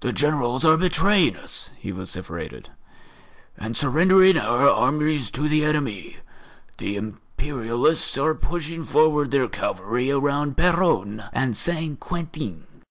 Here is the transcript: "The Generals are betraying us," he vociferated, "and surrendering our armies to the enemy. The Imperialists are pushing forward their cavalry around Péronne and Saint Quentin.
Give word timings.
"The 0.00 0.14
Generals 0.14 0.64
are 0.64 0.78
betraying 0.78 1.36
us," 1.36 1.70
he 1.76 1.90
vociferated, 1.90 2.70
"and 3.58 3.76
surrendering 3.76 4.38
our 4.38 4.66
armies 4.66 5.30
to 5.32 5.46
the 5.46 5.62
enemy. 5.62 6.16
The 6.78 6.96
Imperialists 6.96 8.16
are 8.16 8.34
pushing 8.34 8.82
forward 8.82 9.30
their 9.32 9.46
cavalry 9.50 10.10
around 10.10 10.56
Péronne 10.56 11.28
and 11.34 11.54
Saint 11.54 12.00
Quentin. 12.00 12.82